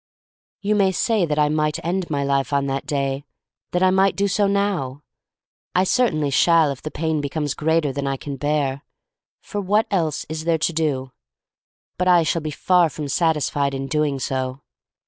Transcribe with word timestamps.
You 0.61 0.73
may 0.73 0.91
say 0.91 1.27
that 1.27 1.37
I 1.37 1.47
might 1.49 1.77
end 1.85 2.09
my 2.09 2.23
life 2.23 2.51
on 2.53 2.65
that 2.65 2.87
day, 2.87 3.23
that 3.69 3.83
I 3.83 3.91
might 3.91 4.15
do 4.15 4.27
so 4.27 4.47
now. 4.47 5.03
I 5.75 5.83
certainly 5.83 6.31
shall 6.31 6.71
if 6.71 6.81
the 6.81 6.89
pain 6.89 7.21
be 7.21 7.29
comes 7.29 7.53
greater• 7.53 7.89
than 7.93 8.07
I 8.07 8.17
can 8.17 8.35
bear— 8.35 8.81
for 9.43 9.61
what 9.61 9.85
else 9.91 10.25
is 10.27 10.43
there 10.45 10.57
to 10.57 10.73
do? 10.73 11.11
But 11.99 12.07
I 12.07 12.23
shall 12.23 12.41
be 12.41 12.49
far 12.49 12.89
from 12.89 13.09
satisfied 13.09 13.75
in 13.75 13.85
doing 13.85 14.17
so. 14.17 14.61